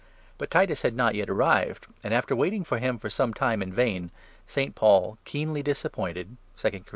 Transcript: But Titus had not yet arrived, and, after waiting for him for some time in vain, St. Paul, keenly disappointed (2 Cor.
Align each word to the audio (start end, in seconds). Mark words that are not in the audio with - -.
But 0.39 0.49
Titus 0.49 0.81
had 0.81 0.95
not 0.95 1.13
yet 1.13 1.29
arrived, 1.29 1.85
and, 2.03 2.11
after 2.11 2.35
waiting 2.35 2.63
for 2.63 2.79
him 2.79 2.97
for 2.97 3.11
some 3.11 3.35
time 3.35 3.61
in 3.61 3.71
vain, 3.71 4.09
St. 4.47 4.73
Paul, 4.73 5.19
keenly 5.25 5.61
disappointed 5.61 6.37
(2 6.57 6.71
Cor. 6.71 6.79